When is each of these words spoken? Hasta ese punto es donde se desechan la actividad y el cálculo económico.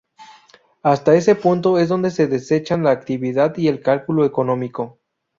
Hasta 0.81 1.13
ese 1.13 1.35
punto 1.35 1.77
es 1.77 1.87
donde 1.87 2.09
se 2.09 2.25
desechan 2.25 2.81
la 2.81 2.89
actividad 2.89 3.55
y 3.57 3.67
el 3.67 3.83
cálculo 3.83 4.25
económico. 4.25 4.97